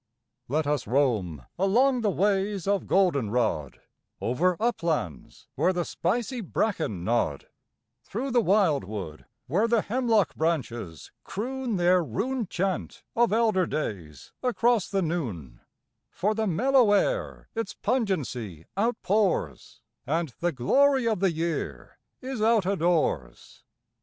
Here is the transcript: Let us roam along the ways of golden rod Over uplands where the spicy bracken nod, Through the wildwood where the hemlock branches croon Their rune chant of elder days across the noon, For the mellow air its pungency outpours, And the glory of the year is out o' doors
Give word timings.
Let 0.47 0.65
us 0.65 0.87
roam 0.87 1.45
along 1.59 2.01
the 2.01 2.09
ways 2.09 2.67
of 2.67 2.87
golden 2.87 3.29
rod 3.29 3.81
Over 4.19 4.57
uplands 4.59 5.45
where 5.53 5.71
the 5.73 5.85
spicy 5.85 6.41
bracken 6.41 7.03
nod, 7.03 7.49
Through 8.03 8.31
the 8.31 8.41
wildwood 8.41 9.25
where 9.45 9.67
the 9.67 9.83
hemlock 9.83 10.33
branches 10.33 11.11
croon 11.23 11.75
Their 11.75 12.03
rune 12.03 12.47
chant 12.47 13.03
of 13.15 13.31
elder 13.31 13.67
days 13.67 14.31
across 14.41 14.89
the 14.89 15.03
noon, 15.03 15.59
For 16.09 16.33
the 16.33 16.47
mellow 16.47 16.93
air 16.93 17.47
its 17.53 17.75
pungency 17.75 18.65
outpours, 18.75 19.81
And 20.07 20.29
the 20.39 20.51
glory 20.51 21.07
of 21.07 21.19
the 21.19 21.31
year 21.31 21.99
is 22.23 22.41
out 22.41 22.65
o' 22.65 22.75
doors 22.75 23.63